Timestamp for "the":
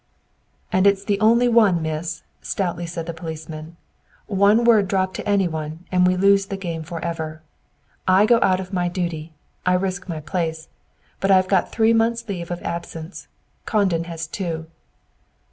1.03-1.19, 3.05-3.13, 6.47-6.57